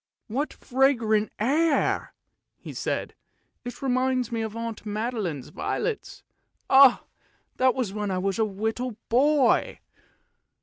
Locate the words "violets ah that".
5.49-7.75